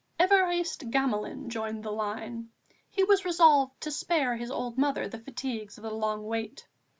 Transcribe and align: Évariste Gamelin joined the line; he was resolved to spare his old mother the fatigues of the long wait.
Évariste 0.19 0.89
Gamelin 0.89 1.47
joined 1.47 1.83
the 1.83 1.91
line; 1.91 2.49
he 2.89 3.03
was 3.03 3.23
resolved 3.23 3.79
to 3.81 3.91
spare 3.91 4.35
his 4.35 4.49
old 4.49 4.75
mother 4.75 5.07
the 5.07 5.19
fatigues 5.19 5.77
of 5.77 5.83
the 5.83 5.91
long 5.91 6.25
wait. 6.25 6.65